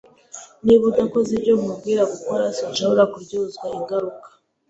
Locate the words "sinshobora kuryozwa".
2.57-3.65